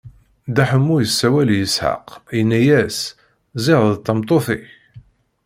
[0.47, 2.05] Dda Ḥemmu isawel i Isḥaq,
[2.39, 2.97] inna-as:
[3.63, 4.67] Ziɣ d tameṭṭut-ik!